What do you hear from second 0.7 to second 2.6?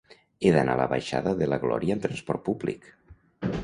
a la baixada de la Glòria amb trasport